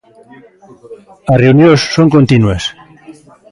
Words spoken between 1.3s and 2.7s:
As reunións son continuas.